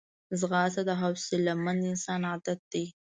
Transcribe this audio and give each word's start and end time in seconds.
ځغاسته 0.39 0.81
د 0.89 0.91
حوصلهمند 1.01 1.81
انسان 1.91 2.21
عادت 2.29 2.59
دی 2.71 2.85